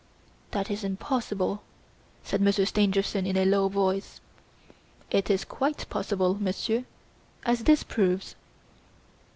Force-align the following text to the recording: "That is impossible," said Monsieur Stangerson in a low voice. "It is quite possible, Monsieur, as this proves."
"That 0.49 0.71
is 0.71 0.83
impossible," 0.83 1.61
said 2.23 2.41
Monsieur 2.41 2.65
Stangerson 2.65 3.27
in 3.27 3.37
a 3.37 3.45
low 3.45 3.67
voice. 3.67 4.19
"It 5.11 5.29
is 5.29 5.45
quite 5.45 5.87
possible, 5.89 6.33
Monsieur, 6.41 6.85
as 7.45 7.65
this 7.65 7.83
proves." 7.83 8.33